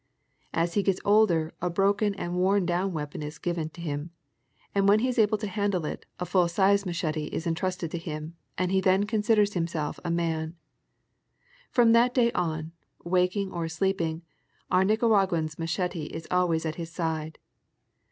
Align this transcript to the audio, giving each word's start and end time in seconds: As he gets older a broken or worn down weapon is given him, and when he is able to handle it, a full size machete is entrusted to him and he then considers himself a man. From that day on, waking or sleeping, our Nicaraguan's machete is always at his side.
As 0.51 0.73
he 0.73 0.81
gets 0.81 0.99
older 1.05 1.53
a 1.61 1.69
broken 1.69 2.19
or 2.19 2.31
worn 2.31 2.65
down 2.65 2.91
weapon 2.91 3.21
is 3.21 3.37
given 3.37 3.69
him, 3.77 4.09
and 4.73 4.89
when 4.89 4.97
he 4.97 5.07
is 5.09 5.19
able 5.19 5.37
to 5.37 5.45
handle 5.45 5.85
it, 5.85 6.07
a 6.19 6.25
full 6.25 6.47
size 6.47 6.87
machete 6.87 7.25
is 7.25 7.45
entrusted 7.45 7.91
to 7.91 7.99
him 7.99 8.35
and 8.57 8.71
he 8.71 8.81
then 8.81 9.03
considers 9.03 9.53
himself 9.53 9.99
a 10.03 10.09
man. 10.09 10.55
From 11.69 11.91
that 11.91 12.15
day 12.15 12.31
on, 12.31 12.71
waking 13.03 13.51
or 13.51 13.67
sleeping, 13.67 14.23
our 14.71 14.83
Nicaraguan's 14.83 15.59
machete 15.59 16.05
is 16.05 16.25
always 16.31 16.65
at 16.65 16.77
his 16.81 16.89
side. 16.91 17.37